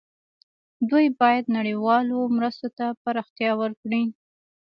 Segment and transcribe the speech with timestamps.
[0.89, 4.03] دوی باید نړیوالو مرستو ته پراختیا ورکړي.